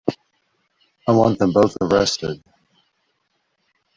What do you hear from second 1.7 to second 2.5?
arrested.